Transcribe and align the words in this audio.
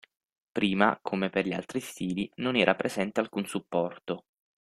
Prima, 0.51 0.97
come 0.99 1.29
per 1.29 1.45
gli 1.45 1.53
altri 1.53 1.79
stili, 1.79 2.27
non 2.37 2.55
era 2.55 2.73
presente 2.73 3.19
alcun 3.19 3.45
supporto. 3.45 4.23